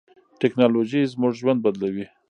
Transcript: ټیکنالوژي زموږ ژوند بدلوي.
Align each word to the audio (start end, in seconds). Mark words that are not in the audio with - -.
ټیکنالوژي 0.39 1.01
زموږ 1.13 1.33
ژوند 1.39 1.59
بدلوي. 1.65 2.05